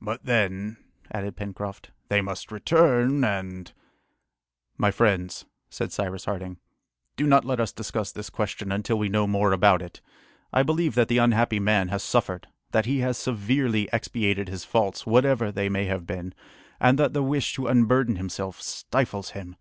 "But 0.00 0.24
then," 0.24 0.76
added 1.12 1.36
Pencroft, 1.36 1.92
"they 2.08 2.20
must 2.20 2.50
return, 2.50 3.22
and" 3.22 3.72
"My 4.76 4.90
friends," 4.90 5.44
said 5.70 5.92
Cyrus 5.92 6.24
Harding, 6.24 6.58
"do 7.14 7.28
not 7.28 7.44
let 7.44 7.60
us 7.60 7.70
discuss 7.72 8.10
this 8.10 8.28
question 8.28 8.72
until 8.72 8.98
we 8.98 9.08
know 9.08 9.28
more 9.28 9.52
about 9.52 9.80
it. 9.80 10.00
I 10.52 10.64
believe 10.64 10.96
that 10.96 11.06
the 11.06 11.18
unhappy 11.18 11.60
man 11.60 11.90
has 11.90 12.02
suffered, 12.02 12.48
that 12.72 12.86
he 12.86 12.98
has 13.06 13.16
severely 13.16 13.88
expiated 13.92 14.48
his 14.48 14.64
faults, 14.64 15.06
whatever 15.06 15.52
they 15.52 15.68
may 15.68 15.84
have 15.84 16.06
been, 16.08 16.34
and 16.80 16.98
that 16.98 17.12
the 17.12 17.22
wish 17.22 17.54
to 17.54 17.68
unburden 17.68 18.16
himself 18.16 18.60
stifles 18.60 19.30
him. 19.30 19.54